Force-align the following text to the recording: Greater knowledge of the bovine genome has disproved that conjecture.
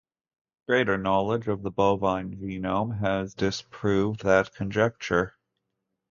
Greater 0.67 0.97
knowledge 0.97 1.47
of 1.47 1.61
the 1.61 1.69
bovine 1.69 2.35
genome 2.35 2.99
has 3.01 3.35
disproved 3.35 4.23
that 4.23 4.51
conjecture. 4.55 5.37